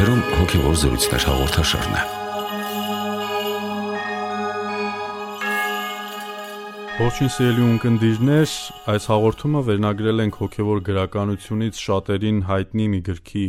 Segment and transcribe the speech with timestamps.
[0.00, 2.04] Եթերում հոգևոր զրույցներ հաղորդաշարն է։
[7.00, 8.54] Ողջույն սիրելի ունկնդիրներ,
[8.94, 13.44] այս հաղորդումը վերնագրել ենք հոգևոր գրականությունից շատերին հայտնի մի գրքի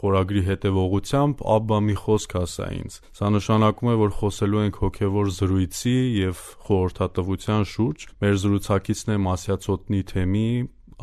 [0.00, 5.96] խորագրի հետևողությամբ Աբբա մի խոսք ասա ինձ։ Սա նշանակում է, որ խոսելու ենք հոգևոր զրույցի
[6.16, 10.48] եւ խորհրդատվության շուրջ։ Մեր զրուցակիցն է Մասյացոտնի թեմի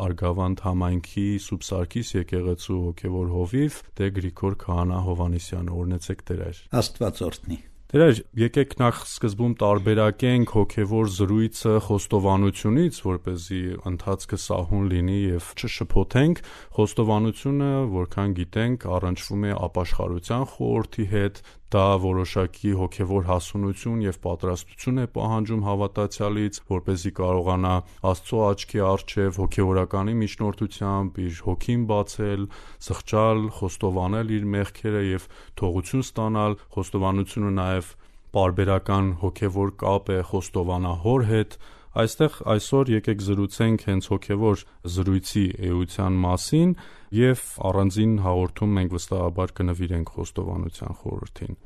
[0.06, 7.60] Արգավանդ համայնքի Սուրբ Սարգիս եկեղեցու հոգևոր հովիվ Տեր Գրիգոր Քահանա Հովանիսյանը օրնեցեք Տեր։ Աստված օրհնի։
[7.88, 13.60] Տեր, եկեք նախ սկզբում տարբերակենք հոգևոր զրույցը խոստովանությունից, որ เป զի
[13.92, 16.42] ընթացքը սահուն լինի եւ չշփոթենք։
[16.76, 21.42] Խոստովանությունը, որքան գիտենք, առնչվում է ապաշխարության խորհրդի հետ,
[21.74, 27.74] դա որոշակի հոգևոր հասունություն եւ պատրաստություն է պահանջում հավատացյալից, որ เป զի կարողանա
[28.12, 32.46] Աստծո աչքի առջև հոգևորականի միջնորդությամբ իր հոգին բացել,
[32.88, 37.96] սղճալ, խոստովանել իր մեղքերը եւ թողություն ստանալ, խոստովանությունը նաեւ
[38.38, 41.60] պարբերական հոգևոր կապ է խոստովանահոր հետ,
[41.98, 44.64] Այստեղ այսօր եկեք զրուցենք հենց հոգևոր
[44.96, 46.74] զրույցի էության մասին
[47.16, 51.58] եւ առանձին հաղորդում մենք վստահաբար կնվիրենք խոստովանության խորհրդին։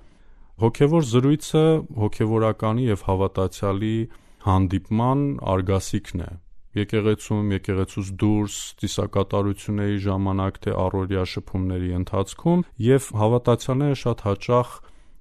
[0.61, 1.65] Հոգևոր զրույցը
[2.01, 3.95] հոգևորականի եւ հավատացյալի
[4.45, 6.31] հանդիպման արգասիքն է։
[6.71, 14.69] Եկեղեցում, եկեղեցուց դուրս, ծիսակատարությունների ժամանակ թե առօրյա շփումների ընթացքում եւ հավատացյալները շատ հաճախ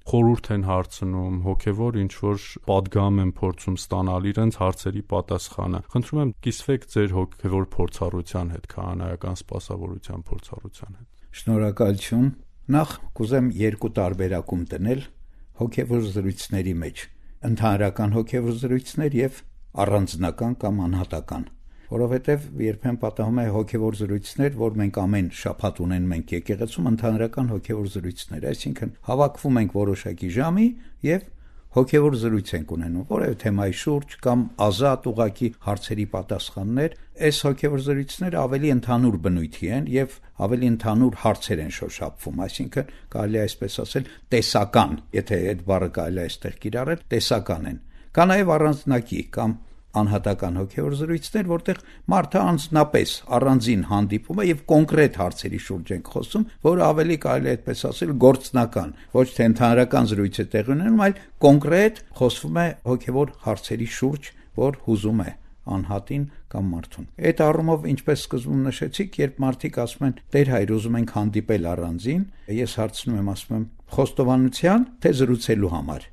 [0.08, 6.32] խորուրդ են հարցնում, հոգևոր ինչ որ падգամ են փորձում ստանալ իրենց հարցերի պատասխանը։ Խնդրում եմ
[6.46, 11.08] կիսվեք ձեր հոգևոր փորձառության հետ, քահանայական սպասավորության փորձառության հետ։
[11.40, 12.26] Շնորհակալություն։
[12.70, 12.90] Նախ
[13.20, 15.00] կուզեմ երկու տարբերակում տնել
[15.60, 17.06] հոգևոր զրույցների մեջ՝
[17.50, 19.40] ընդհանրական հոգևոր զրույցներ եւ
[19.84, 21.44] առանձնական կամ անհատական
[21.90, 27.90] որովհետև երբեմն պատահում է հոգևոր զրույցներ, որ մենք ամեն շաբաթ ունեն մենք եկեղեցում ընդհանրական հոգևոր
[27.96, 30.66] զրույցներ, այսինքն հավաքվում ենք որոշակի ժամի
[31.10, 31.28] եւ
[31.70, 36.96] հոգևոր զրույց ենք ունենում որևէ թեմայի շուրջ կամ ազատ ուղակի հարցերի պատասխաններ
[37.30, 43.38] այս հոգևոր զրույցները ավելի ընդհանուր բնույթի են եւ ավելի ընդհանուր հարցեր են շոշափվում այսինքն կարելի
[43.38, 47.80] է այսպես ասել տեսական եթե այդ բառը կարելի է այստեղ կիրառել տեսական են
[48.18, 49.58] կա նաեւ առանձնակի կամ
[50.00, 51.80] անհատական հոգևոր զրույցներ, որտեղ
[52.12, 57.54] մարդը անձնապես առանձին հանդիպում է եւ կոնկրետ հարցերի շուրջ ենք խոսում, որը ավելի կարելի է
[57.56, 63.34] այդպես ասել գործնական, ոչ թե ընդհանրական զրույց է տեղի ունենում, այլ կոնկրետ խոսվում է հոգևոր
[63.50, 64.30] հարցերի շուրջ,
[64.60, 65.30] որ հուզում է
[65.70, 70.96] անհատին կամ մարդուն։ Այդ առումով ինչպես սկզբում նշեցիք, երբ մարդիկ ասում են Տեր հայր ուզում
[71.00, 72.24] ենք հանդիպել առանձին,
[72.60, 76.08] ես հարցնում եմ, ասում եմ խոստովանության թե զրուցելու համար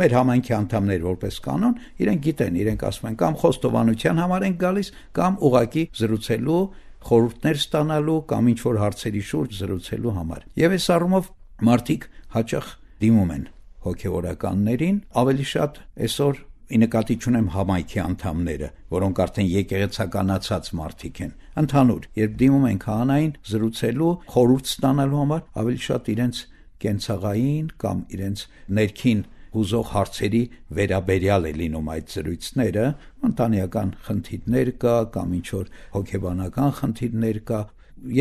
[0.00, 4.92] մեր համայնքի անդամներ որպես կանոն իրենք գիտեն, իրենք ասում են կամ խոստովանության համար են գալիս,
[5.18, 6.62] կամ ուղակի զրուցելու,
[7.02, 11.28] խորհուրդներ ստանալու կամ ինչ որ հարցերի շուրջ զրուցելու համար։ Եվ այս առումով
[11.66, 12.70] մարդիկ հաճախ
[13.02, 13.44] դիմում են
[13.82, 16.40] հոգեորականներին, ավելի շատ այսօր
[16.72, 21.32] ի նկատի ունեմ համայնքի անդամները, որոնք արդեն եկեղեցականացած մարդիկ են։
[21.62, 26.40] Ընդհանուր, երբ դիմում են քահանային զրուցելու, խորհուրդ ստանալու համար, ավելի շատ իրենց
[26.82, 28.44] կենցաղային կամ իրենց
[28.78, 29.20] ներքին
[29.52, 30.42] հուզող հարցերի
[30.78, 32.84] վերաբերյալ է լինում այդ զրույցները,
[33.28, 37.60] ընտանեկան խնդիրներ կա կամ ինչ որ հոգեբանական խնդիրներ կա,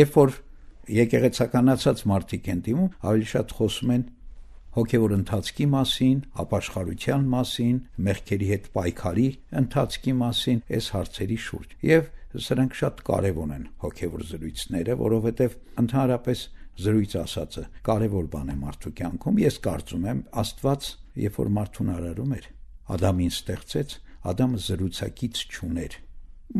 [0.01, 0.33] երբ որ
[1.01, 4.03] եկեղեցականացած մարդիկ են դիմում, ավելի շատ խոսում են
[4.71, 7.77] հոգևոր ընթացքի մասին, ապաշխարության մասին,
[8.07, 9.27] մեղքերի հետ պայքարի
[9.61, 12.05] ընթացքի մասին, այս հարցերի շուրջ։ Եվ
[12.45, 16.43] սրանք շատ կարևոր են հոգևոր զրույցները, որովհետև ընդհանրապես
[16.81, 20.87] զրույց ասածը կարևոր բան է մարդու կյանքում։ Ես կարծում եմ Աստված,
[21.21, 22.45] երբ որ մարդուն արարում էր,
[22.95, 23.97] Ադամին ստեղծեց,
[24.31, 25.97] Ադամը զրուցակից չուներ։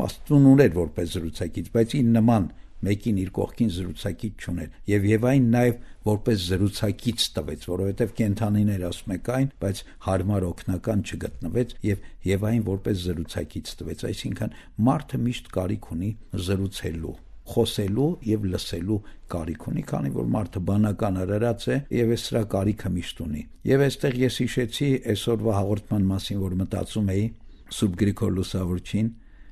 [0.02, 2.46] Աստուն ուներ որպես զրուցակից, բայց իր նման
[2.86, 5.76] մեկին իր կողքին զրուցակից չուներ եւ Եվային նաեւ
[6.08, 13.03] որպես զրուցակից տվեց որովհետեւ կենթանիներ ասում եք այն բայց հարմար օգնական չգտնվեց եւ Եվային որպես
[13.06, 14.56] զրուցակից տվեց այսինքն
[14.90, 16.12] մարդը միշտ կարիք ունի
[16.50, 17.18] զրուցելու
[17.52, 19.00] խոսելու եւ լսելու
[19.32, 23.84] կարիք ունի, քանի որ մարդը բանական արարած է եւ այս սրա կարիքը միշտ ունի։ Եվ
[23.88, 27.26] այստեղ ես հիշեցի այսօրվա հաղորդման մասին, որ մտածում էի
[27.72, 29.12] Սուրբ Գրիգոր Լուսավորչին,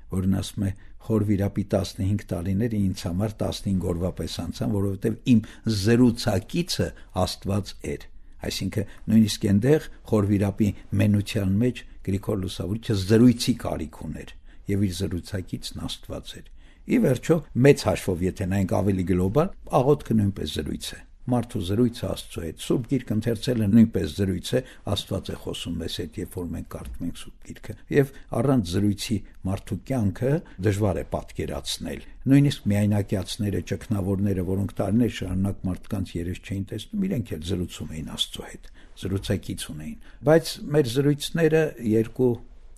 [0.09, 0.71] որն ասում է
[1.09, 5.39] խորվիրապի 15 տարիները ինձ համար 15 օրվա պես անցան, որովհետեւ իմ
[5.79, 6.87] զրուցակիցը
[7.23, 8.05] Աստված էր։
[8.49, 10.69] Այսինքն նույնիսկ այնտեղ խորվիրապի
[10.99, 14.35] մենության մեջ Գրիգոր Լուսավորիչը զրույցի կարիք ուներ
[14.69, 16.45] եւ իր զրուցակիցն Աստված էր։
[16.89, 20.99] Ի վերջո, մեծ հաշվով եթե նայենք ավելի գլոբալ, աղոթքը նույնպես զրույց է։
[21.29, 24.61] մարդու զրույցը Աստծո հետ։ Սուրբ Գիրքը ընթերցելը նույնպես զրույց է,
[24.93, 29.17] Աստված է խոսում մեզ հետ, երբ որ մենք կարդում ենք Սուրբ Գիրքը։ Եվ առանց զրույցի
[29.49, 30.33] մարդու կյանքը
[30.65, 32.01] դժվար է պատկերացնել։
[32.33, 38.49] Նույնիսկ միայնակիացները, ճգնավորները, որոնք տարիներ շարունակ մարդկանց երես չէին տեսնում, իրենք էլ զրուցում էին Աստծո
[38.49, 38.69] հետ,
[39.05, 39.97] զրուցակից ունեին։
[40.29, 41.63] Բայց մեր զրույցները
[41.93, 42.33] երկու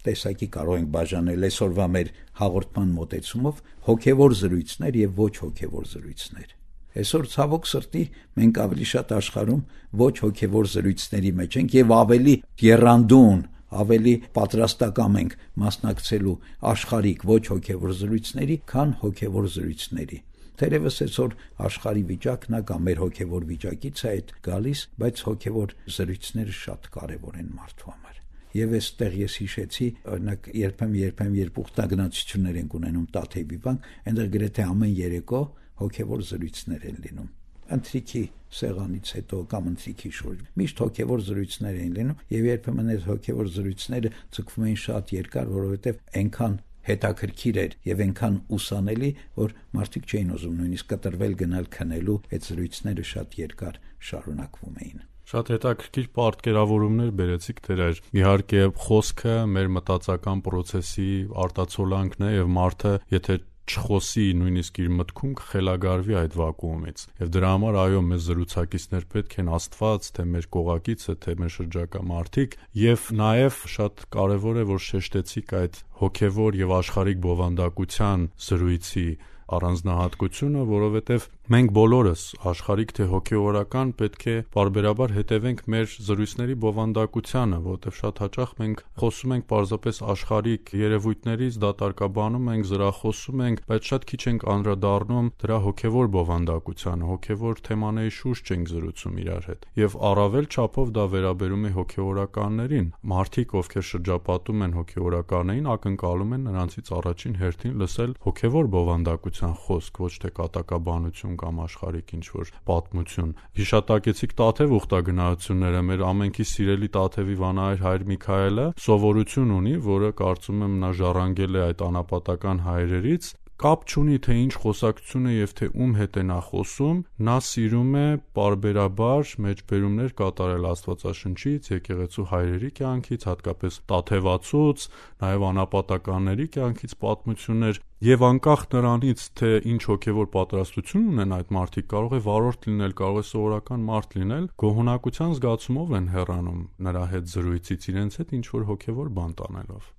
[0.07, 2.09] տեսակի կարող ենք բաժանել այսօրվա մեր
[2.41, 6.49] հաղորդման մոտեցումով հոգևոր զրույցներ եւ ոչ հոգևոր զրույցներ։
[6.91, 8.03] Այսօր ցավոք սրտի
[8.41, 9.61] մենք ավելի շատ աշխարհում
[10.01, 16.35] ոչ հոգևոր զրույցների մեջ ենք եւ ավելի երանդուն ավելի պատրաստակամ ենք մասնակցելու
[16.71, 20.21] աշխարհիկ ոչ հոգևոր զրույցների, քան հոգևոր զրույցների։
[20.61, 21.35] Թերևս այսօր
[21.71, 27.39] աշխարհի վիճակն է կամ մեր հոգևոր վիճակից է այդ գալիս, բայց հոգևոր զրույցները շատ կարևոր
[27.45, 28.10] են մարդու համար
[28.57, 34.65] եւ այստեղ ես հիշեցի օրինակ երբեմ երբեմ երբ ուխտագնացություններ են ունենում Տաթեվի բանկ այնտեղ գրեթե
[34.71, 35.41] ամեն երեկո
[35.81, 37.29] հոգեվոր զրույցներ են լինում
[37.71, 43.51] ընթրիքի սեղանից հետո կամ ընթրիքի շուրջ միշտ հոգեվոր զրույցներ են լինում եւ երբեմն այդ հոգեվոր
[43.55, 46.57] զրույցները ցկվում են շատ երկար որովհետեւ այնքան
[46.87, 53.07] հետաքրքիր էր եւ այնքան ուսանելի, որ մարդիկ չէին ուզում նույնիսկ կտրվել գնալ քնելու, այդ զրույցները
[53.13, 61.11] շատ երկար շարունակվում էին։ Շատ հետաքրքիր պատկերավորումներ բերեցիք դերեր։ Իհարկե, խոսքը մեր մտածական process-ի
[61.45, 63.37] արտացոլանքն է եւ մարդը, եթե
[63.71, 69.51] չխոսի նույնիսկ իր մտքում կխելագարվի այդ վակուումից եւ դրա համար այո մեզ զրուցակիցներ պետք են
[69.57, 75.53] աստված թե մեր կողակիցը թե մեր շրջակա մարդիկ եւ նաեւ շատ կարեւոր է որ շեշտեցիք
[75.61, 79.07] այդ հոգեվոր եւ աշխարհիկ բովանդակության զրույցի
[79.51, 87.97] առանձնահատկությունը, որովհետև մենք բոլորս աշխարհիկ թե հոգեորական պետք է բարբերաբար հետևենք մեր զրույցների բովանդակությանը, որովհետև
[87.97, 94.21] շատ հաճախ մենք խոսում ենք պարզապես աշխարհիկ երևույթներից, դատարկաբանում ենք, զրախոսում ենք, բայց շատ քիչ
[94.31, 100.95] ենք անդրադառնում դրա հոգեվոր բովանդակությանը, հոգեվոր թեմաների շուրջ ենք զրուցում իրար հետ։ Եվ առավել չափով
[100.95, 108.17] դա վերաբերում է հոգեորականներին։ Մարդիկ, ովքեր շրջապատում են հոգեորականներին, ակնկալում են նրանցից առաջին հերթին լսել
[108.29, 115.83] հոգեվոր բովանդակություն պատմության խոսք, ոչ թե կատակաբանություն կամ աշխարհիկ ինչ որ պատմություն։ Հիշատակեցիք Տաթև ուխտագնահությունները,
[115.91, 121.63] մեր ամենքի սիրելի Տաթևի վանահայր Հայր Միքայելը սովորություն ունի, որը կարծում եմ նա ժառանգել է
[121.67, 126.37] այդ անապատական հայրերից կապ չունի թե ինչ խոսակցություն է եւ թե ում հետ է նա
[126.47, 128.05] խոսում, նա սիրում է
[128.37, 134.87] parberabar մեջբերումներ կատարել Աստվածաշնչից, եկեղեցու հայրերի կյանքից, հատկապես Տաթևացուց,
[135.21, 142.13] նաեւ անապատականների կյանքից պատմություններ Եվ անկախ նրանից, թե ինչ հոգևոր պատրաստություն ունեն այդ մարդիկ, կարող
[142.17, 147.85] է վարորդ լինել, կարող է սովորական մարդ լինել, գոհունակության զգացումով են հեռանում նրա հետ զրույցից
[147.91, 149.91] իրենց հետ ինչ որ հոգևոր բան տանելով։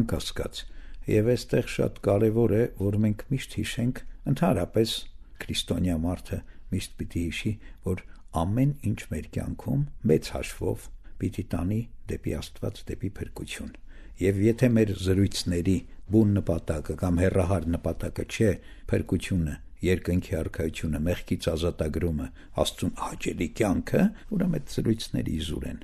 [0.00, 0.62] Անկասկած
[1.10, 4.90] Եվ այստեղ շատ կարևոր է, որ մենք միշտ հիշենք, ընդհանրապես
[5.44, 6.40] քրիստոնյա մարդը
[6.72, 7.52] միշտ պիտի հիշի,
[7.90, 8.02] որ
[8.40, 10.84] ամեն ինչ մեր կյանքում մեծ հաշվով
[11.20, 13.72] պիտի տանի դեպի Աստված, դեպի փրկություն։
[14.20, 15.76] Եվ եթե մեր զրույցների
[16.10, 18.50] բուն նպատակը կամ հերրահար նպատակը չէ
[18.90, 19.54] փրկությունը,
[19.86, 22.26] երկնքի արքայությունը, մեղքից ազատագրումը,
[22.60, 24.02] Աստծուն հաճելի կյանքը,
[24.36, 25.78] ուրեմն այդ զրույցների իզուր են։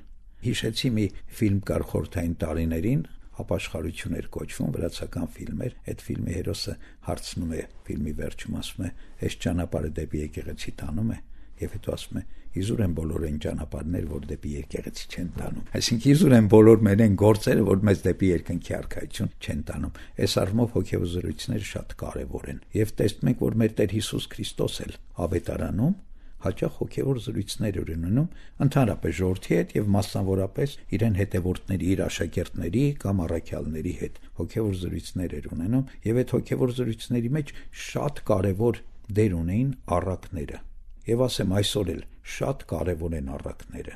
[0.47, 1.05] Հիշեցի մի
[1.37, 3.05] ֆիլմ կար խորթային տարիներին,
[3.37, 6.73] ապաշխարություն էր կոչվում վրացական ֆիլմ էր այդ ֆիլմի հերոսը
[7.07, 8.89] հարցնում է ֆիլմի վերջում ասում է
[9.27, 11.17] այս ճանապարհը դեպի եկեղեցի տանում է
[11.63, 12.23] եւ հետո ասում է
[12.57, 17.03] իզուր են բոլոր այն ճանապարհներ որ դեպի եկեղեցի չեն տանում այսինքն իզուր են բոլոր մեր
[17.05, 22.59] այն գործերը որ մեզ դեպի երկնքի արքայություն չեն տանում այս առումով հոգեվզրույցները շատ կարեւոր են
[22.81, 24.93] եւ տեսնում ենք որ մեր Տեր Հիսուս Քրիստոս էլ
[25.27, 25.95] ավետարանում
[26.37, 28.27] հաճախ հոգևոր զրույցներ էր ունենում
[28.65, 35.49] ընդհանրապես ժողովրդի հետ եւ մասնավորապես իրեն հետևորդների, իր աշակերտների կամ առաքյալների հետ հոգևոր զրույցներ էր
[35.57, 37.53] ունենում եւ այդ հոգևոր զրույցների մեջ
[37.89, 38.81] շատ կարեւոր
[39.17, 40.61] դեր ունեին առակները
[41.07, 42.01] եւ ասեմ այսօր էլ
[42.37, 43.95] շատ կարեւոր են առակները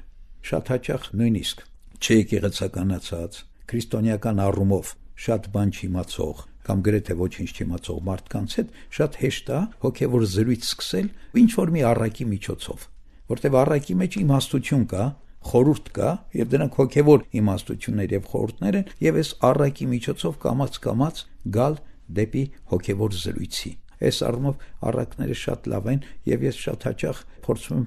[0.52, 1.66] շատ հաճախ նույնիսկ
[2.02, 3.42] չեկեղեցականացած
[3.72, 10.26] քրիստոնեական առումով շատ բան չիմացող կամ գրեթե ոչինչ չիմացող մարդկանց հետ շատ հեշտ է հոգևոր
[10.34, 11.08] զրույց սկսել
[11.42, 12.86] ինչ որ մի առակի միջոցով,
[13.34, 15.06] որտեղ առակի մեջ իմաստություն կա,
[15.52, 21.24] խորուրդ կա եւ դրանք հոգևոր իմաստություններ եւ խորհուրդներ են եւ այս առակի միջոցով կամած-կամած
[21.58, 21.80] գալ
[22.22, 27.84] դեպի հոգևոր զրույցի։ Այս առումով առակները շատ լավ են եւ ես շատ հաճախ փորձում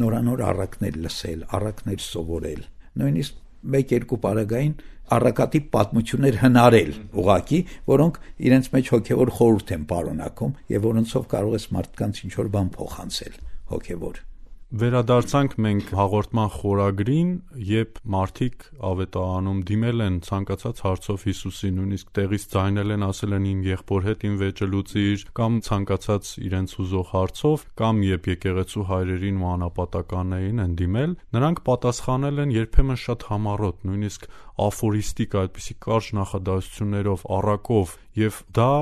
[0.00, 2.62] նորանոր առակներ լսել, առակներ սովորել։
[3.00, 3.40] Նույնիսկ
[3.74, 4.74] մեկ-երկու պարագային
[5.10, 11.68] առակատի պատմություններ հնարել ուղակի, որոնք իրենց մեջ հոգևոր խորհուրդ են պարունակում եւ որոնցով կարող ես
[11.76, 13.38] մարդկանց ինչ որ բան փոխանցել
[13.74, 14.26] հոգևոր։
[14.70, 17.30] Վերադարձանք մենք հաղորդման խորագրին,
[17.66, 23.64] երբ մարդիկ ավետարանում դիմել են ցանկացած հարցով Հիսուսի, նույնիսկ տեղից ձայնել են, ասել են իմ
[23.66, 29.50] եղբոր հետ իմ վեճը լուծիր, կամ ցանկացած իրենց ուզող հարցով, կամ երբ եկեղեցու հայրերին ու
[29.50, 34.30] անապատականներին են դիմել, նրանք պատասխանել են երբեմն շատ համառոտ, նույնիսկ
[34.70, 38.72] աֆորիստիկ այդպիսի կարճ նախադասություններով, առակով, եւ դա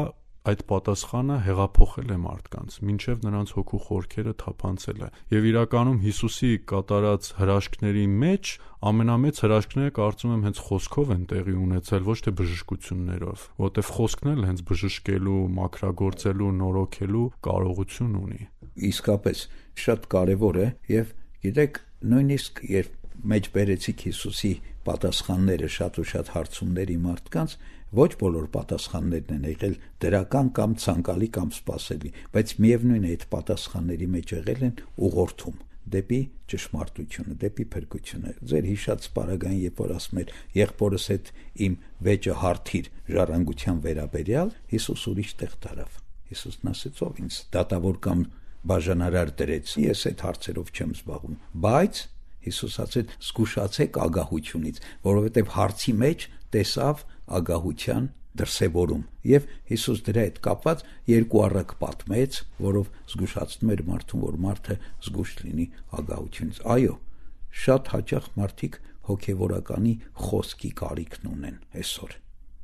[0.49, 7.29] այդ պատասխանը հեղափոխել է մարդկանց, ինչև նրանց հոգու խորքերը թափանցել է։ Եվ իրականում Հիսուսի կատարած
[7.39, 8.53] հրաշքների մեջ
[8.89, 14.47] ամենամեծ հրաշքները կարծում եմ հենց խոսքով են տեղի ունեցել, ոչ թե բժշկություններով, որովհետև խոսքն էլ
[14.49, 18.43] հենց բժշկելու, մաքրագործելու, նորոգելու կարողություն ունի։
[18.89, 19.43] Իսկապես
[19.83, 21.13] շատ կարևոր է եւ
[21.49, 22.95] գիտեք, նույնիսկ երբ
[23.29, 24.53] մեջ բերեցիք Հիսուսի
[24.87, 27.55] պատասխանները շատ ու շատ հարցումների մարդկանց,
[27.89, 34.09] Ոչ բոլոր պատասխաններն են եղել դրական կամ ցանկալի կամ սпасելի, բայց միևնույն է այդ պատասխանների
[34.13, 34.75] մեջ եղել են
[35.09, 35.57] ուղղորդում
[35.89, 36.19] դեպի
[36.53, 41.31] ճշմարտությունը, դեպի փրկությունը։ Ձեր հիշած սպարագան, երբ որ ասում էր եղբորս հետ
[41.65, 41.79] իմ
[42.09, 48.25] վեճը հարթիր ժառանգության վերաբերյալ, Հիսուս ուրիշ տեղ տարավ։ Հիսուսն ասեց ով ինձ դատավոր կամ
[48.69, 52.03] բաժանարար դրեց։ Ես այդ հարցերով չեմ զբաղվում, բայց
[52.49, 54.77] Հիսուս ասեց զգուշացեք ագահությունից,
[55.09, 57.01] որովհետև հարցի մեջ տեսավ
[57.39, 58.09] ագահության
[58.39, 64.77] դրսևորում եւ Հիսուս դրա հետ կապված երկու առակ պատմեց, որով զգուշացնում էր մարդուն, որ մարդը
[65.09, 65.67] զգուշ լինի
[65.99, 66.95] ագահությունից։ Այո,
[67.65, 69.95] շատ հաճախ մարդիկ հոգեվորականի
[70.29, 72.17] խոսքի կարիքն ունեն այսօր։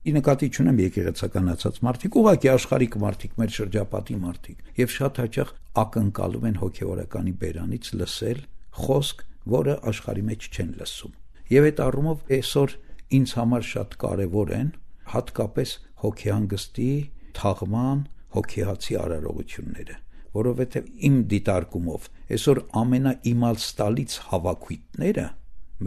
[0.05, 6.45] Ի նկատի ունեմ եկեղեցականացած մարդիկ, ուղղակի աշխարհիկ մարդիկ, մեր շրջապատի մարդիկ, եւ շատ հաճախ ակնկալում
[6.51, 8.43] են հոգեվորականի բերանից լսել
[8.85, 11.15] խոսք, որը աշխարհի մեջ չեն լսում։
[11.55, 12.77] Եվ այդ առումով այսօր
[13.19, 14.69] ինձ համար շատ կարևոր են
[15.15, 15.73] հատկապես
[16.05, 16.91] հոգեհանգստի,
[17.39, 18.05] թաղման,
[18.35, 19.97] հոգեհացի արարողությունները,
[20.39, 25.27] որովհետև իմ դիտարկումով այսօր ամենաիմալստալից հավաքույտները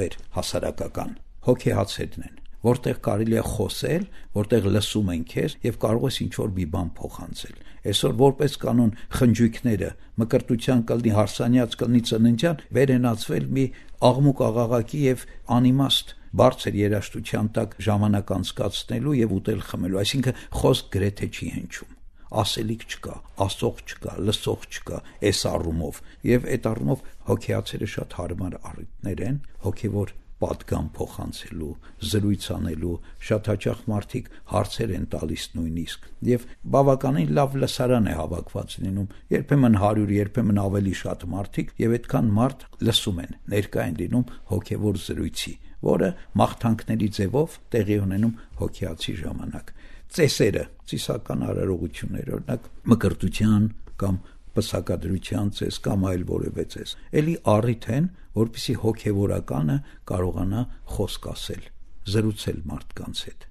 [0.01, 1.15] մեր հասարակական
[1.47, 4.05] հոգեհացերն են որտեղ կարելի է խոսել,
[4.37, 8.91] որտեղ լսում են քեզ եւ կարող ես ինչ որ մի բան փոխանցել։ Այսօր որպես կանոն
[9.17, 9.91] խնջույքները
[10.21, 13.65] մկրտության կլնի հարսանյաց կլնի ծննդյան վերենացվել մի
[14.09, 15.25] աղմուկ աղաղակի եւ
[15.57, 21.95] անիմաստ բարձր երաշտության տակ ժամանակ անցկացնելու եւ ուտել խմելու, այսինքն խոսք գրեթե չի հնչում
[22.27, 23.15] ասելիք չկա,
[23.45, 24.97] ասող չկա, լսող չկա
[25.29, 31.69] այս առումով եւ այդ առումով հոգեացերը շատ հարմար առիթներ են հոգեվոր պատգամ փոխանցելու,
[32.11, 32.95] զրույց անելու,
[33.27, 36.45] շատ հաճախ մարդիկ հարցեր են տալիս նույնիսկ եւ
[36.77, 42.67] բավականին լավ լսարան է հավաքված լինում, երբեմն 100, երբեմն ավելի շատ մարդիկ եւ այդքան մարդ
[42.87, 45.53] լսում են, ներկա են լինում հոգեվոր զրույցի
[45.87, 46.09] որը
[46.41, 49.73] մաղթանքների ձևով տեղի ունենում հոգիացի ժամանակ։
[50.17, 53.67] Ծեսերը, ծիսական արարողություններ, օրինակ մկրտության
[54.01, 54.17] կամ
[54.57, 59.77] պսակադրության ցես կամ այլ որևէ ցես։ Էլի առիթ են, որpիսի հոգեվորականը
[60.11, 60.63] կարողանա
[60.97, 61.67] խոսք ասել,
[62.13, 63.47] զրուցել մարդկանց հետ։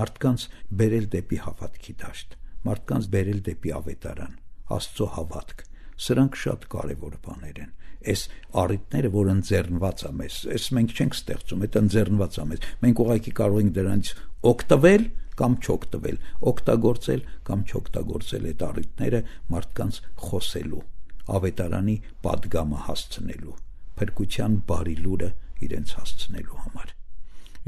[0.00, 0.46] Մարդկանց
[0.80, 2.38] բերել դեպի հավատքի դաշտ,
[2.70, 4.34] մարդկանց բերել դեպի ավետարան,
[4.70, 5.68] Աստծո հավատք։
[6.00, 8.22] Սրանք շատ կարևոր բաներ են այս
[8.56, 13.32] առիթները, որ ընձեռնված է մեզ, այս մենք չենք ստեղծում, այդ ընձեռնված է մեզ։ Մենք ուղղակի
[13.40, 14.12] կարող ենք դրանից
[14.50, 15.04] օգտվել
[15.40, 16.20] կամ չօգտվել,
[16.52, 19.20] օգտագործել կամ չօգտագործել այդ առիթները
[19.54, 20.86] մարդկանց խոսելու,
[21.40, 23.58] ավետարանի падգամը հասցնելու,
[24.00, 25.34] փրկության բարի լուրը
[25.68, 26.96] իրենց հասցնելու համար։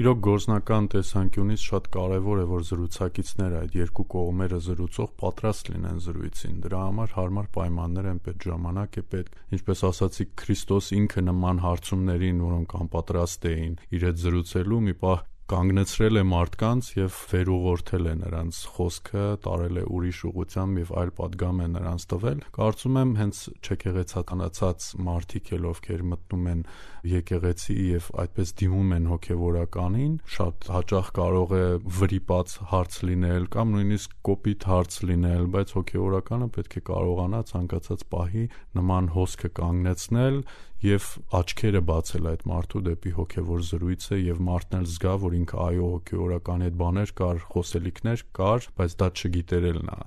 [0.00, 6.54] Իրոք գործնական տեսանկյունից շատ կարևոր է, որ զրուցակիցները այդ երկու կողմերը զրուցող պատրաստ լինեն զրույցին։
[6.64, 12.40] Դրա համար հարմար պայմաններ են պետք, ժամանակ է պետք։ Ինչպես ասացի, Քրիստոս ինքը նման հարցումներին,
[12.48, 15.20] որոնք անպատրաստ էին իր հետ զրուցելու, մի պահ
[15.52, 21.60] կանգնեցրել է մարդկանց եւ վերուղորթել է նրանց խոսքը, տարել է ուրիշ ուղությամբ եւ այլ падգամ
[21.60, 26.64] է նրանց տվել։ Կարծում եմ հենց չեկեղեցականացած մարդիկ էլ ովքեր մտնում են
[27.08, 31.64] եկեղեցի եւ այդպես դիմում են հոգեվորականին, շատ հաճախ կարող է
[31.98, 38.44] վրիպած հարց լինել կամ նույնիսկ կոպիտ հարց լինել, բայց հոգեվորականը պետք է կարողանա ցանկացած պահի
[38.78, 40.40] նման հոսքը կանգնեցնել
[40.82, 41.10] եւ
[41.42, 46.66] աչքերը բացել այդ մարդու դեպի հոգեվոր զրույցը եւ մարդն էլ զգա, որ ինքը այո հոգեորական
[46.66, 49.98] այդ բաներ կար, խոսելիքներ կար, բայց դա չգիտերել նա։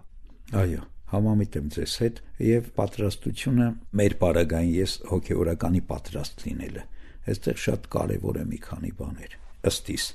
[0.65, 0.83] Այո,
[1.13, 3.67] համամիտ եմ ձեզ հետ եւ պատրաստությունը
[4.01, 6.88] մեր բարագային ես հոգեորականի պատրաստ լինելը։
[7.25, 9.38] Այստեղ շատ կարեւոր է մի քանի բաներ։
[9.69, 10.09] Ըստիս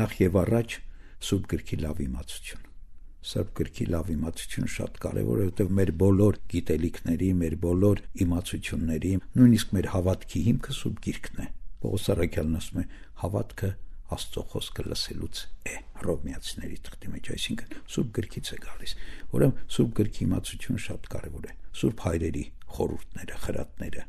[0.00, 0.78] նախ եւ առաջ
[1.26, 2.66] սուրբ գրքի լավ իմացություն
[3.26, 9.72] սրբ գրքի լավ իմացություն շատ կարևոր է, որովհետև մեր բոլոր գիտելիքների, մեր բոլոր իմացությունների, նույնիսկ
[9.76, 11.46] մեր հավատքի հիմքը սուրբ գիրքն է։
[11.82, 12.84] Պողոս Արաքյալն ասում է,
[13.24, 13.70] հավատքը
[14.14, 18.92] Աստծո խոսքը լսելուց է Հռոմեացիների թղթի մեջ, այսինքն Սուրբ գրքից է գալիս։
[19.36, 22.44] Ուրեմն Սուրբ գրքի իմացությունը շատ կարևոր է։ Սուրբ հայրերի
[22.76, 24.06] խորհուրդները, խրատները։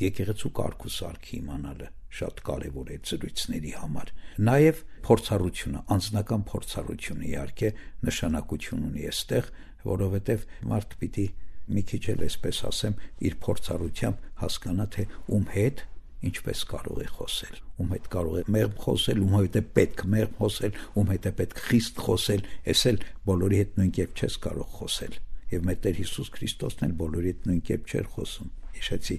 [0.00, 1.88] եկեղեցու կարգ ու սարքի իմանալը
[2.20, 4.12] շատ կարևոր է ծրույցների համար։
[4.48, 7.70] Նաև փորձառությունը, անձնական փորձառությունը իհարկե
[8.08, 9.50] նշանակություն ունի այստեղ,
[9.90, 11.26] որովհետև մարդ պիտի
[11.70, 12.96] մի քիչ էլ այսպես ասեմ,
[13.30, 15.04] իր փորձառությամբ հասկանա թե
[15.36, 15.84] ում հետ
[16.28, 20.34] ինչպես կարող է խոսել, ում հետ կարող է մեղմ խոսել, ում հետ է պետք մեղմ
[20.40, 22.98] խոսել, ում հետ է պետք խիստ խոսել, ես էլ
[23.30, 25.14] բոլորի հետ նույն կերպ չես կարող խոսել։
[25.50, 28.50] Եվ մեր Տեր Հիսուս Քրիստոսն էլ բոլորի հետ նույն կերպ չէր խոսում։
[28.80, 29.16] Հիշեցի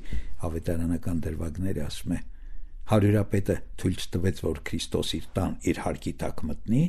[0.48, 2.20] ավետարանական դրվագները ասում է.
[2.91, 6.81] Հարյուրապետը թույլ չտվեց որ Քրիստոս իր տան իր հարկի տակ մտնի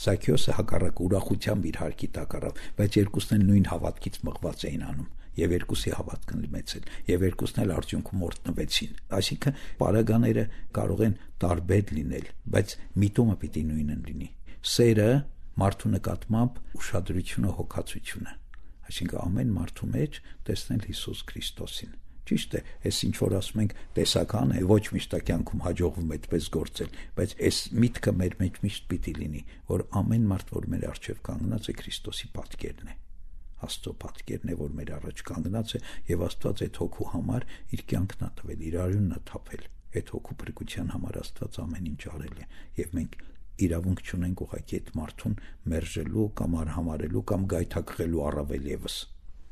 [0.00, 5.08] Սաքյոսը հակառակ ուրախությամբ իր հարկի տակ առավ բայց երկուսն էլ նույն հավատքից մղված էին անում
[5.38, 10.44] եւ երկուսի հավատքն մեծել եւ երկուսն էլ արդյունքում օրտնվեցին այսինքն պարագաները
[10.80, 14.30] կարող են տարբեր լինել բայց միտումը պիտի նույնը լինի
[14.74, 15.08] սերը
[15.60, 18.36] մարդու նկատմամբ ուշադրությունը հոգացությունը
[18.90, 21.98] այսինքն ամեն մարդու մեջ տեսնել Հիսուս Քրիստոսին
[22.30, 26.90] Ճիշտ է, այս ինչ որ ասում ենք տեսական է, ոչ միշտ կյանքում հաջողվում այդպես գործել,
[27.18, 29.44] բայց այս միտքը մեր մեջ միշտ պիտի լինի,
[29.74, 32.98] որ ամեն մարդ, որ մեր առջև կանգնած է Քրիստոսի պատկերն է։
[33.66, 38.24] Աստծո պատկերն է, որ մեր առաջ կանգնած է եւ Աստված այդ հոգու համար իր կյանքն
[38.24, 42.48] ա տվել, իր արյունն ա թափել։ Այդ հոգու փրկության համար Աստված ամեն ինչ արել է
[42.80, 43.16] եւ մենք
[43.60, 45.34] իրավունք չունենք ուղղակի այդ մարդուն
[45.72, 48.96] մերժելու կամ արհամարելու կամ գայթակղելու առավել եւս։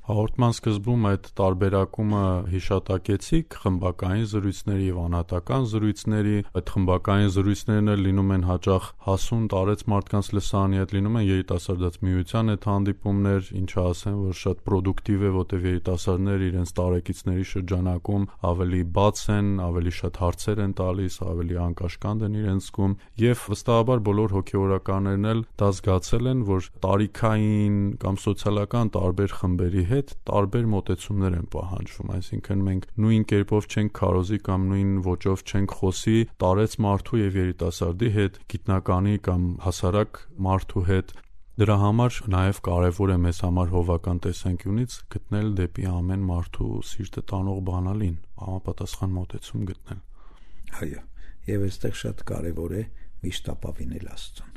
[0.08, 8.32] Հաղորդման սկզբում այդ տարբերակումը հիշատակեցիք խմբակային զրույցների եւ անհատական զրույցների, այդ խմբակային զրույցներն էլ լինում
[8.38, 14.16] են հաճախ հասուն տարեց մարդկանց լսանի հետ լինում են երիտասարդաց միության հետ հանդիպումներ, ինչը ասեն,
[14.24, 20.64] որ շատ պրոդուկտիվ է, որտեղ երիտասարդները իրենց տարեկիցների շրջանակում ավելի բաց են, ավելի շատ հարցեր
[20.64, 22.96] են տալիս, ավելի անկաշկանդ են իրենց զգում
[23.28, 29.97] եւ վստահաբար բոլոր հոգեորականներն էլ դա զգացել են, որ տարիքային կամ սոցիալական տարբեր խմբերի հետ
[29.98, 35.78] հետ տարբեր մոտեցումներ են պահանջվում, այսինքն մենք նույն կերպով չենք քարոզի կամ նույն ոճով չենք
[35.78, 41.18] խոսի տարեց մարդու եւ երիտասարդի հետ, գիտնականի կամ հասարակ մարդու հետ,
[41.58, 47.58] Դրա համար նաև կարևոր է մեզ համար հովական տեսանկյունից գտնել դեպի ամեն մարդու սիրտը տանող
[47.66, 48.12] բանալին,
[48.42, 49.98] համապատասխան մոտեցում գտնել։
[50.78, 51.02] Այո,
[51.48, 52.84] եւ այստեղ շատ կարևոր է
[53.26, 54.54] միշտ ապավինել Աստծուն։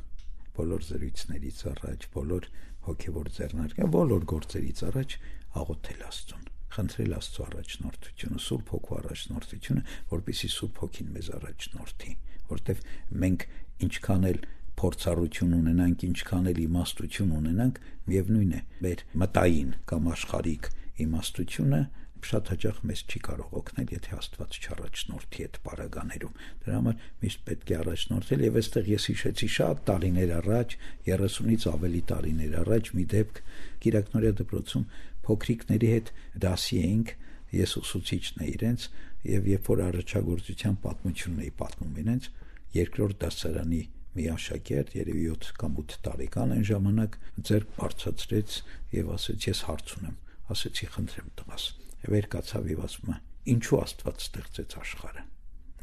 [0.62, 2.48] Բոլոր զրույցներից առաջ, բոլոր
[2.88, 5.20] հոգևոր ձեռնարկը բոլոր գործերից առաջ
[5.62, 12.14] աղոթել Աստծուն խնդրել Աստծո առաջնորդությունը, Սուրբ Հոգու առաջնորդությունը, որպեսզի Սուրբ Հոգին մեզ առաջնորդի,
[12.52, 12.84] որտեվ
[13.22, 13.46] մենք
[13.86, 14.40] ինչքան էլ
[14.82, 20.70] փորձառություն ունենանք, ինչքան էլ իմաստություն ունենանք, միևնույն է, մեր մտային կամ աշխարհիկ
[21.06, 21.82] իմաստությունը
[22.30, 27.72] շատ հաճախ մեզ չի կարող օգնել, եթե Աստված չառաջնորդի այդ բարագաներում։ Դրա համար միշտ պետք
[27.72, 30.76] է առաջնորդել եւ այստեղ ես հիշեցի շատ տարիներ առաջ,
[31.12, 33.42] 30-ից ավելի տարիներ առաջ մի դեպք
[33.82, 34.86] Կիրակնորիա դպրոցում
[35.26, 36.14] փոքրիկների հետ
[36.46, 37.16] դասի էինք,
[37.62, 38.86] ես ուսուցիչն էի իրենց
[39.32, 42.30] եւ երբ որ առաջագործության պատմությունն էի պատմում իրենց,
[42.78, 43.82] երկրորդ դասարանի
[44.16, 47.20] մի աշակերտ, երևի 7 կամ 8 տարեկան այն ժամանակ
[47.52, 48.58] ձեր բարձացրեց
[48.98, 50.18] եւ ասեց ես հարց ունեմ
[50.56, 51.72] ասեցի խնդրեմ տղաս
[52.12, 53.18] վեր կացավ եւ ասում է
[53.52, 55.24] ինչու Աստված ստեղծեց աշխարհը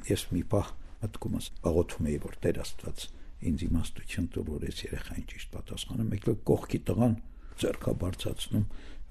[0.09, 3.07] ես մի պահ մտքումս աղոթում էի որ Տեր Աստված
[3.48, 7.14] ինձ իմաստություն տուր որ ես երեխային ճիշտ պատասխանեմ եկել կողքի տղան
[7.59, 8.64] ձերքա բարձացնում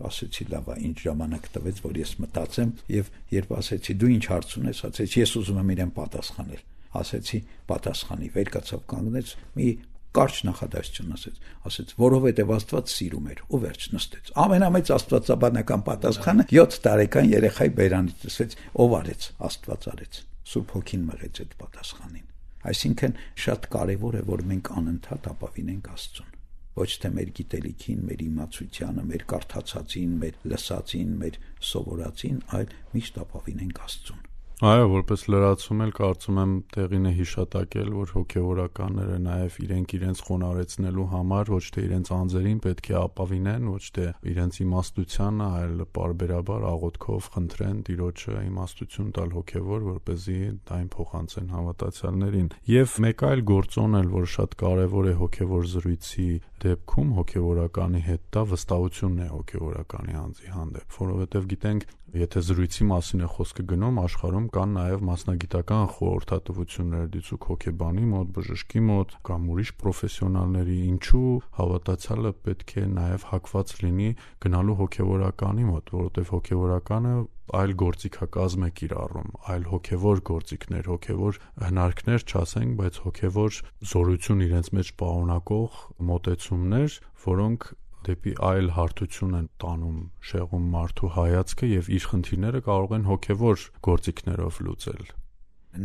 [0.08, 4.82] ասեցի լավ ինչ ժամանակ տվեց որ ես մտածեմ եւ երբ ասեցի դու ինչ հարց ունես
[4.88, 6.62] ասեցի ես ուզում եմ իրեն պատասխանել
[7.02, 7.39] ասեցի
[7.72, 9.70] պատասխանի վեր կացավ կանգնեց մի
[10.18, 16.80] կարճ նախադասություն ասեց, ասեց, որովհետև Աստված սիրում էր ու վերջ նստեց։ Ամենամեծ աստվածաբանական պատասխանը 7
[16.88, 22.26] տարեկան երեխայի բերանից ասեց, ով արեց, Աստված արեց։ Սուրբ Հոգին մղեց այդ պատասխանին։
[22.68, 26.34] Այսինքն շատ կարևոր է, որ մենք անընդհատ ապավինենք Աստծուն
[26.78, 33.86] ոչ թե մեր գիտելիքին, մեր իմացությանը, մեր կարդացածին, մեր լսածին, մեր սովորածին, այլ միշտ ապավինենք
[33.88, 34.27] Աստծուն։
[34.58, 41.06] Այո, որպես լրացում էլ կարծում եմ տեղին է հիշատակել, որ հոգևորականները նաև իրենք իրենց խոնարեցնելու
[41.12, 47.30] համար ոչ թե իրենց անձերին պետք է ապավինեն, ոչ թե իրենց իմաստությանը, այլ parberabar աղոթքով
[47.38, 50.41] խնդրեն Տիրոջը իմաստություն տալ հոգևոր, որ เป զի
[50.74, 56.30] դայն փոխանցեն հավատացյալներին։ Եվ մեկ այլ գործոն էլ, որ շատ կարևոր է հոգևոր զրույցի
[56.65, 63.28] դեպքում հոգևորականի հետ դա վստահությունն է հոգևորականի անձի հանդեպ, որովհետև գիտենք Եթե զրույցի մասին է
[63.34, 70.78] խոսքը գնում, աշխարհում կան նաև մասնագիտական խորհրդատվություններ դիցուք հոգեբանի մոտ, բժշկի մոտ կամ ուրիշ պրոֆեսիոնալների,
[70.88, 74.10] ինչու հավատացյալը պետք է նաև հակված լինի
[74.48, 77.13] գնալու հոգեվորականի մոտ, որովհետև հոգեվորականը
[77.56, 83.60] այլ գործիքակազմ է կիրառում, այլ հոգևոր գործիքներ, հոգևոր հնարքներ չասենք, բայց հոգևոր
[83.92, 85.78] զորություն իրենց մեջ պարունակող
[86.12, 87.68] մոտեցումներ, որոնք
[88.08, 94.60] դեպի այլ հարթություն են տանում շեղում մարդու հայացքը եւ իր խնդիրները կարող են հոգեվոր գործիքներով
[94.68, 95.04] լուծել։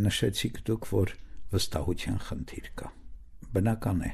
[0.03, 1.14] Նշեցիք դուք, որ
[1.53, 2.92] վստահության խնդիր կա։
[3.53, 4.12] Բնական է,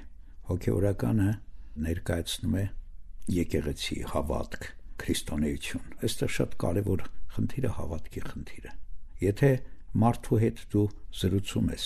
[0.49, 1.29] հոգեորականը
[1.89, 2.65] ներկայացնում է
[3.39, 4.67] եկեղեցի հավատք,
[5.05, 7.05] քրիստոնեություն։ Այստեղ շատ կարևոր
[7.37, 8.73] խնդիրը հավատքի խնդիրը։
[9.25, 9.51] Եթե
[10.03, 10.85] մարդու հետ դու
[11.19, 11.85] զրուցում ես,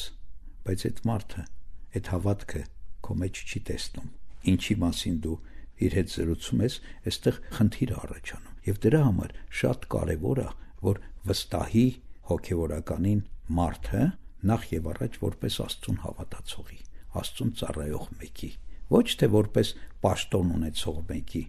[0.67, 1.45] բայց այդ մարդը,
[1.93, 2.63] այդ հավատքը
[3.03, 4.09] քո մեջ չի տեսնում,
[4.53, 5.37] ինչի մասին դու
[5.83, 6.75] իր հետ զրուցում ես,
[7.11, 10.49] այստեղ խնդիր առաջանում։ Եվ դրա համար շատ կարևոր է,
[10.83, 11.87] որ վստահի
[12.31, 13.23] հոգեվորականին
[13.59, 14.03] մարդը
[14.53, 16.79] նախ եւ առաջ որպես Աստծուն հավատացողի,
[17.23, 18.51] Աստծուն ծառայող մեկի,
[18.93, 21.43] ոչ թե որպես պաշտոն ունեցող մեկի,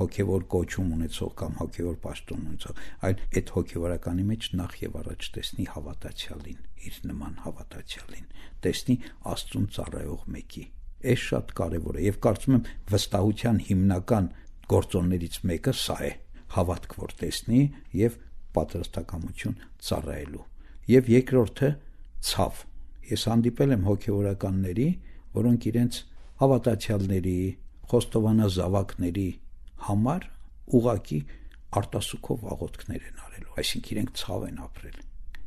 [0.00, 5.70] հոգևոր կոչում ունեցող կամ հոգևոր պաշտոն ունեցող, այլ այդ հոգևորականի մեջ նախ եւ առաջ տեսնի
[5.76, 6.60] հավատացյալին,
[6.90, 8.28] իր նման հավատացյալին,
[8.64, 10.66] տեսնի Աստծուն ծառայող մեկի
[11.00, 14.26] Այս շատ կարևոր է եւ կարծում եմ վստահության հիմնական
[14.70, 16.10] գործոններից մեկը սա է.
[16.50, 17.60] հավատք որ տեսնի
[17.96, 18.16] եւ
[18.56, 19.54] պատրաստակամություն
[19.86, 20.44] ծառայելու
[20.90, 21.68] եւ երկրորդը
[22.30, 22.62] ցավ
[23.10, 24.88] ես հանդիպել եմ հոգեորականների
[25.38, 26.00] որոնք իրենց
[26.42, 27.36] հավատացյալների
[27.92, 29.28] խոստովանազավակների
[29.88, 30.26] համար
[30.80, 31.20] ուղակի
[31.80, 34.98] արտասուքով աղոթքներ են արելու այսինքն իրենք ցավ են ապրել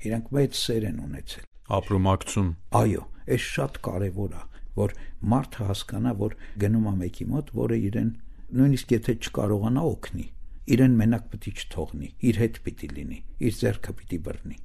[0.07, 1.45] իրենք մեծ սեր են ունեցել
[1.77, 2.49] ապրումակցում
[2.83, 4.43] այո այս շատ կարևոր է
[4.77, 4.93] որ
[5.33, 8.09] մարդը հասկանա, որ գնում է մեկի մոտ, որը իրեն
[8.57, 10.25] նույնիսկ եթե չկարողանա օգնի,
[10.73, 14.59] իրեն մենակ պիտի չթողնի, իր հետ պիտի լինի, իր ձեռքը պիտի բռնի,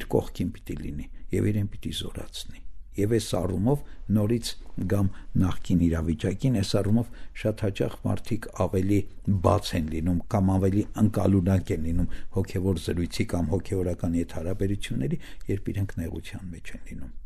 [0.00, 1.06] իր կողքին պիտի լինի
[1.36, 2.60] եւ իրեն պիտի զորացնի
[2.98, 3.84] եւ այս առումով
[4.16, 4.50] նորից
[4.90, 5.08] գամ
[5.44, 9.00] նախքին իրավիճակին այս առումով շատ հաճախ մարդիկ ավելի
[9.46, 15.24] բաց են լինում կամ ավելի անկալունակ են լինում հոգեվոր զրույցի կամ հոգեորական հետ հարաբերությունների
[15.54, 17.16] երբ իրենք նեղության մեջ են լինում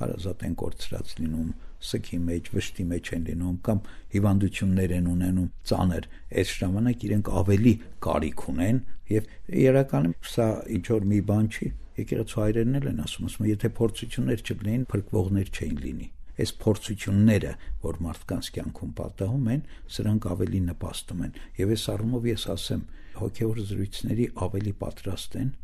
[0.00, 1.52] հարազատ են կորցրած լինում,
[1.86, 3.80] սքի մեջ, վշտի մեջ են լինում կամ
[4.16, 6.08] հիվանդություններ են ունենում ծանր,
[6.40, 7.74] այս ժամանակ իրենք ավելի
[8.06, 8.80] կարիք ունեն
[9.12, 9.30] եւ
[9.66, 11.68] իրականում սա ինչ որ մի բան չի,
[12.00, 17.98] եկեղեցու հայրերն էլ են ասում, ասում եթե փորձություններ չլինեին, փրկվողներ չէին լինի այս փորձությունները, որ
[18.06, 19.62] մարդկանց կյանքում պատահում են,
[19.96, 22.82] սրանք ավելի նպաստում են։ Եվ այս առումով ես ասեմ,
[23.22, 25.54] հոգեոր զրույցների ավելի պատրաստ են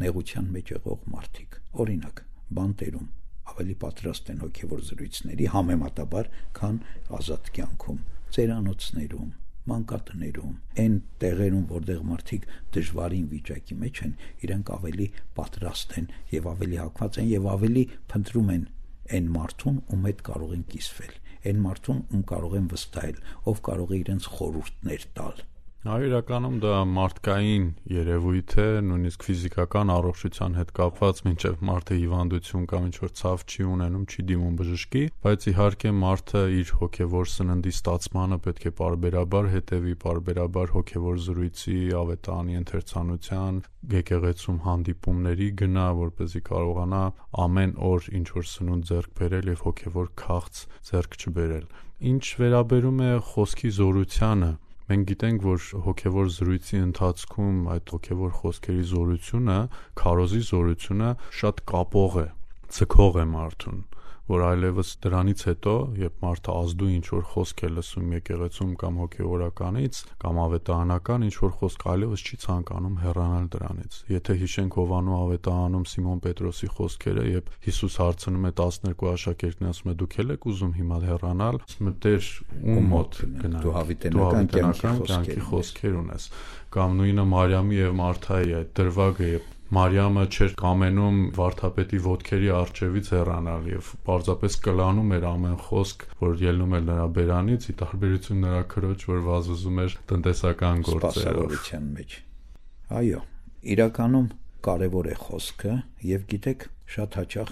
[0.00, 2.24] նեղության մեջ եղող մարդիկ։ Օրինակ,
[2.56, 3.12] բանտերում
[3.52, 6.28] ավելի պատրաստ են հոգևոր զրույցների համեմատաբար,
[6.58, 6.76] քան
[7.18, 7.98] ազատ կյանքում,
[8.34, 9.32] ծերանոցներում,
[9.64, 10.54] մանկատներում,
[10.84, 17.20] այն տեղերում, որտեղ մարդիկ դժվարին վիճակի մեջ են, իրենք ավելի պատրաստ են եւ ավելի հակված
[17.22, 18.68] են եւ ավելի փնտրում են
[19.14, 21.16] այն մարդուն, ում հետ կարող են կիսվել,
[21.48, 23.18] այն մարդուն, ում կարող են վստահել,
[23.52, 25.44] ով կարող է իրենց խորհուրդներ տալ
[25.84, 32.86] Այո, իրականում դա մարդկային երևույթ է, նույնիսկ ֆիզիկական առողջության հետ կապված, մինչև մարդը հիվանդություն կամ
[32.88, 38.64] ինչ-որ ցավ չի ունենում, չի դիմում բժշկի, բայց իհարկե մարդը իր հոգևոր սննդի ստացմանը պետք
[38.64, 43.62] է parberabar հետևի, parberabar հոգևոր զրույցի, ավետարանի ընթերցանության,
[44.00, 47.04] եկեղեցում հանդիպումների գնա, որպեսզի կարողանա
[47.44, 51.72] ամեն օր ինչ-որ սնունդ ձեռք բերել եւ հոգևոր քաղց ձեռք չբերել։
[52.04, 54.48] Ինչ վերաբերում է խոսքի զորությանը,
[54.90, 59.58] Մենք գիտենք, որ հոգևոր զրույցի ընթացքում այդ հոգևոր խոսքերի զորությունը,
[60.02, 62.28] քարոզի զորությունը շատ կապող է,
[62.78, 63.82] ցկող է մարդուն
[64.24, 70.00] որ այլևս դրանից հետո, երբ մարդը ազդու ինչ որ խոսք է լսում եկեղեցում կամ հոգեորականից
[70.24, 76.22] կամ ավետարանական ինչ որ խոսք այլևս չի ցանկանում հեռանալ դրանից։ Եթե հիշենք Հովանու ավետարանում Սիմոն
[76.24, 81.60] Պետրոսի խոսքերը, երբ Հիսուս հարցնում է 12 աշակերտներին, ասում է դուք եք ուզում հիմա հեռանալ,
[81.68, 82.28] ասում է Տեր
[82.64, 86.28] ում մոտ գնանք։ Դու հավիտենական կյանքի խոսքեր ունես
[86.74, 93.64] կամ նույնը Մարիամի եւ Մարթայի այդ դրվագը երբ Մարիամը չէր կամենում վարդապետի ոտքերի արջևից հեռանալ
[93.70, 99.06] եւ պարզապես կլանում էր ամեն խոսք, որ ելնում էր նրա բերանից, ի տարբերություն նրա քրոջ,
[99.10, 101.56] որ վազվզում էր տնտեսական գործերով։
[101.94, 102.14] մեջ։
[103.00, 103.22] Այո,
[103.74, 104.28] իրականում
[104.68, 105.74] կարևոր է խոսքը
[106.14, 107.50] եւ գիտեք, շատ հաճախ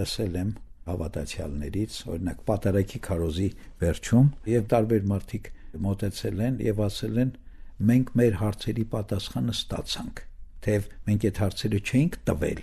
[0.00, 0.50] լսել եմ
[0.90, 3.48] հավատացյալներից, օրինակ պատարակի քարոզի
[3.84, 5.52] վերջում եւ տարբեր մարդիկ
[5.86, 7.36] մտածել են եւ ասել են
[7.90, 10.24] մենք մեր հարցերի պատասխանը ստացանք
[10.66, 12.60] թեև մենք այդ հարցերը չէինք տվել։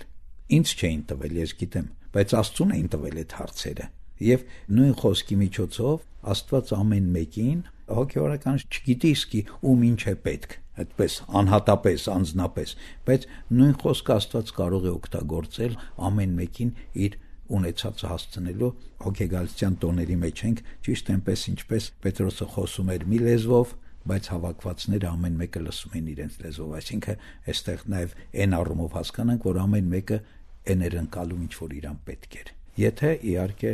[0.57, 3.87] Ինչ չէին տվել, ես գիտեմ, բայց Աստծուն էին տվել այդ հարցերը։
[4.27, 4.45] Եվ
[4.77, 7.59] նույն խոսքի միջոցով Աստված ամեն մեկին
[7.97, 12.73] հոգեորական չգիտի իսկի ում ինչ է պետք, այդպես անհատապես, անznապես,
[13.07, 13.27] բայց
[13.59, 16.73] նույն խոսքը Աստված կարող է օգտագործել ամեն մեկին
[17.07, 17.17] իր
[17.57, 18.71] ունեցածը հասցնելու
[19.05, 23.75] հոգեգալստյան տոների մեջ ենք ճիշտ այնպես ինչպես Պետրոսը խոսում էր մի լեզվով
[24.07, 27.21] բայց հավաքվածները ամեն մեկը լսում են իրենց լեզվով, այսինքն
[27.53, 30.19] այստեղ նաև այն առումով հասկանանք, որ ամեն մեկը
[30.67, 33.71] էր ընկալում ինչ որ իրան պետք էր։ Եթե իհարկե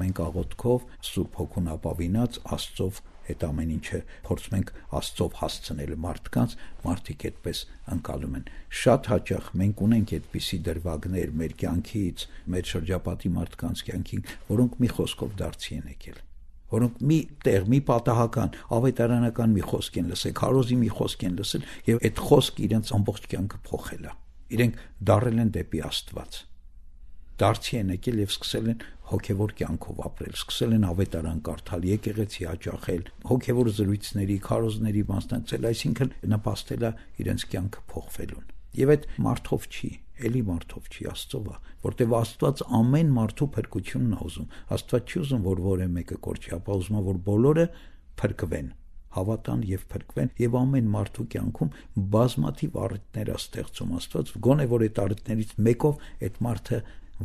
[0.00, 4.70] մենք աղոթքով Սուրբ Հոգուն ապավինած Աստծով այդ ամեն ինչը փորձում ենք
[5.00, 6.54] Աստծով հասցնել մարդկանց,
[6.86, 7.62] մարդիկ այդպես
[7.96, 8.46] անցալում են։
[8.82, 15.36] Շատ հաճախ մենք ունենք այդպիսի դրվագներ մեր կյանքից, մեր շրջապատի մարդկանց կյանքին, որոնք մի խոսքով
[15.42, 16.24] դարձի են եկել
[16.72, 21.70] որոնք մի տեղ մի պատահական ավետարանական մի խոսք են լսել, քարոզի մի խոսք են լսել
[21.92, 24.18] եւ այդ խոսքը իրենց ամբողջ կյանքը փոխել է։
[24.56, 26.42] Իրենք դարել են դեպի Աստված
[27.36, 33.04] դարձի են եկել եւ սկսել են հոգեվոր կյանքով ապրել, սկսել են ավետարան կարդալ, եկեղեցի հաճախել,
[33.30, 36.92] հոգեվոր զրույցների, քարոզների մասնակցել, այսինքն նպաստել է
[37.26, 39.90] իրենց կյանքը փոխվելուն։ Եվ այդ մարդով չի,
[40.26, 45.46] էլի մարդով չի, Աստծով է, որտեվ Աստված ամեն մարդու փրկությունն է ուզում։ Աստված չի ուզում,
[45.46, 47.66] որ որը մեկը կորչի, ապա ուզում է, որ բոլորը
[48.16, 48.68] փրկվեն
[49.16, 51.70] հավատան եւ փրկվեն եւ ամեն մարդու կյանքում
[52.16, 56.80] բազմաթիվ առիթներ է ստեղծում Աստված գոնե որ այդ առիթներից մեկով այդ մարդը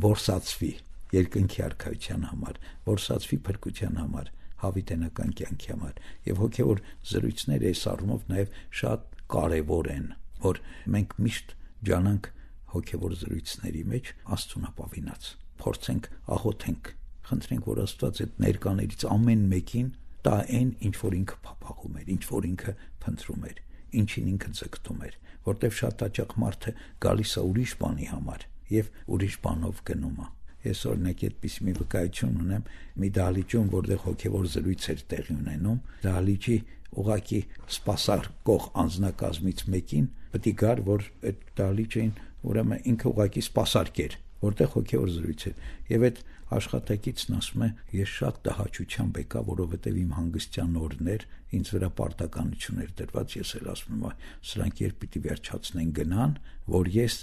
[0.06, 0.72] որսացվի
[1.12, 4.30] երկնքի արքայության համար, որսացվի փրկության համար,
[4.62, 10.06] հավիտենական կյանքի համար եւ հոգեոր զրույցները այս առումով նաեւ շատ կարեւոր են,
[10.46, 10.60] որ
[10.94, 11.54] մենք միշտ
[11.88, 12.28] ջանանք
[12.72, 15.30] հոգևոր զրույցների մեջ աստունապավինած
[15.62, 16.92] փորձենք աղոթենք
[17.28, 19.90] խնդրենք որ աստված այդ ներկաներից ամեն մեկին
[20.26, 23.60] տա այն ինչ որ ինքը փափախում էր ինչ որ ինքը փնտրում էր
[24.02, 25.16] ինչին ինքը ձգտում էր
[25.48, 26.74] որտեվ շատ հաճախ մարդը
[27.06, 30.28] գալիս է ուրիշ բանի համար եւ ուրիշ բանով գնում է
[30.62, 32.66] ես օրինակ այդպես մի վկայություն ունեմ
[33.02, 36.56] մի դահլիճում որտեղ հոգևոր զրույց էր տեղի ունենում դահլիճի
[37.02, 37.40] ուղակի
[37.76, 45.10] սпасարկող անձնակազմից մեկին պետք է գար, որ այդ դալիճին ուրեմն ինքը ուղակի սпасարկեր, որտեղ հոգևոր
[45.16, 45.52] զրույց է։
[45.92, 51.24] Եվ այդ աշխատակիցն ասում է ես շատ տհաճությամբ եկա որովհետև իմ հանգստյան օրներ
[51.58, 56.34] ինձ վրա պարտականություններ դրված ես էլ ասում եմ սրանք երբ պիտի վերջացնեն գնան
[56.76, 57.18] որ ես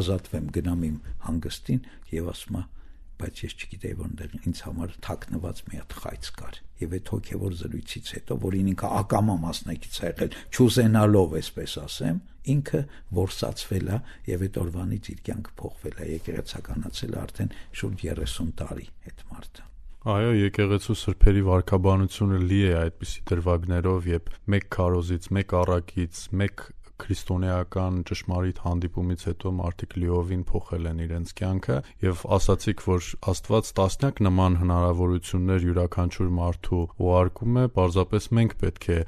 [0.00, 1.82] ազատվեմ գնամ իմ հանգստին
[2.16, 2.74] եւ ասում եմ
[3.20, 8.10] բայց ես չգիտեի որտեղ ինձ համար թաքնված մի հատ խայծ կար եւ այդ հոգեվոր զրույցից
[8.16, 12.18] հետո որին ինքը ակամա մասնակից է եղել ճուզենալով այսպես ասեմ
[12.56, 12.82] ինքը
[13.20, 14.00] որսացվել է
[14.32, 19.66] եւ այդ օրվանից իր կյանքը փոխվել է եկեղեցականացել արդեն շուրջ 30 տարի այդ մարդը
[20.06, 26.62] Այո, եկեղեցու սրբերի վարկաբանությունը լի է այդպիսի դրվագներով, երբ մեկ քարոզից, մեկ առակից, մեկ
[27.02, 34.22] քրիստոնեական ճշմարիտ հանդիպումից հետո մարդիկ լիովին փոխել են իրենց կյանքը եւ ասացիք որ Աստված տասնյակ
[34.26, 39.00] նման հնարավորություններ յուրաքանչյուր մարդու ուղարկում է, պարզապես մենք պետք է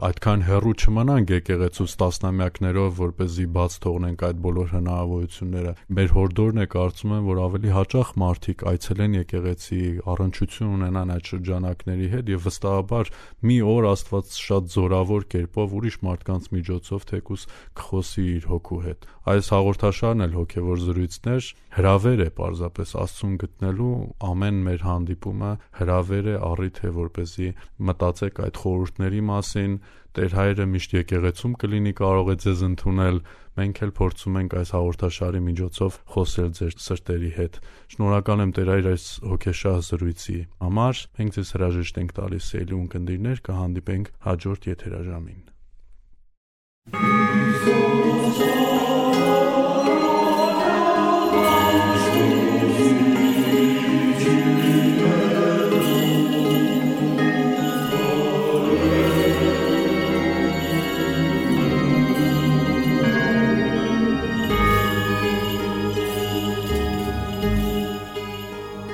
[0.00, 6.62] այդքան հեռու չմնանք եկեղեցուց տասնամյակներով, որ เป զի բաց թողնենք այդ բոլոր հնարավորությունները։ Մեր հորդորն
[6.62, 9.80] է կարծում եմ, որ ավելի հաճախ մարդիկ այցելեն եկեղեցի,
[10.12, 13.12] առնչություն ունենան այդ շրջանակների հետ եւ վստահաբար
[13.52, 17.46] մի օր Աստված շատ զորավոր կերպով ուրիշ մարդկանց միջոցով թեկուս
[17.82, 23.90] կխոսի իր հոգու հետ։ Այս հաղորդաշարն էլ հոգեվոր զրույցներ հրավեր է պարզապես Աստծուն գտնելու
[24.28, 27.50] ամեն մեր հանդիպումը հրավեր է առիթ է որպեսզի
[27.86, 29.76] մտածեք այդ խորհուրդների մասին
[30.12, 33.16] Տեր հայրը միշտ եկեղեցում կլինի կարող է ձեզ ընդունել
[33.62, 37.54] մենք էլ փորձում ենք այս հաղորդաշարի միջոցով խոսել ձեր սրտերի հետ
[37.94, 43.38] շնորհակալ եմ Տեր հայր այս հոգեշահ զրույցի համար մենք ձեզ հրաժեշտ ենք տալիս սելի ունկնդիրներ
[43.48, 45.40] կհանդիպենք հաջորդ եթերաժամին